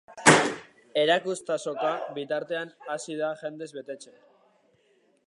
[1.01, 4.21] Erakustazoka, bitartean, hasi da jendez betetzen.